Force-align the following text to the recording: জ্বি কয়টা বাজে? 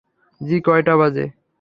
জ্বি 0.41 0.57
কয়টা 0.61 0.93
বাজে? 0.97 1.25